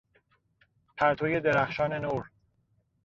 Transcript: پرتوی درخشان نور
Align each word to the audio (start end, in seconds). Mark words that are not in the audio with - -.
پرتوی 0.97 1.39
درخشان 1.39 1.93
نور 1.93 2.29